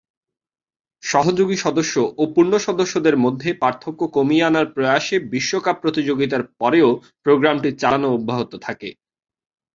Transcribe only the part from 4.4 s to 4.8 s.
আনার